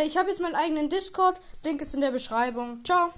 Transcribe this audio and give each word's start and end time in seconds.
Äh, 0.00 0.06
ich 0.06 0.16
habe 0.16 0.28
jetzt 0.28 0.40
meinen 0.40 0.54
eigenen 0.54 0.88
Discord. 0.88 1.40
Link 1.64 1.80
ist 1.80 1.94
in 1.94 2.00
der 2.00 2.10
Beschreibung. 2.10 2.84
Ciao. 2.84 3.12